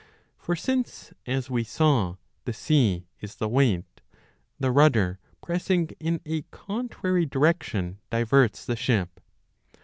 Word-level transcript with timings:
For 0.39 0.55
since, 0.55 1.13
as 1.27 1.47
we 1.51 1.63
saw, 1.63 2.15
the 2.45 2.53
sea 2.53 3.05
is 3.19 3.35
the 3.35 3.47
weight, 3.47 4.01
the 4.59 4.71
rudder 4.71 5.19
pressing 5.43 5.91
in 5.99 6.21
a 6.25 6.41
contrary 6.49 7.27
direction 7.27 7.99
diverts 8.09 8.65
the 8.65 8.75
ship. 8.75 9.19